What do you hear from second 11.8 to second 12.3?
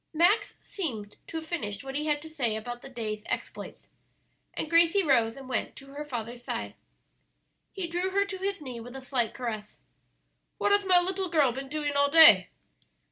all